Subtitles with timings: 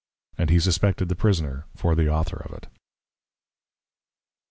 [0.35, 2.67] And he suspected the Prisoner for the Author of it.